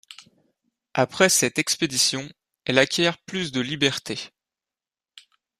Après 0.95 1.29
cette 1.29 1.59
expédition, 1.59 2.27
elle 2.65 2.79
acquiert 2.79 3.19
plus 3.19 3.51
de 3.51 3.61
liberté. 3.61 4.33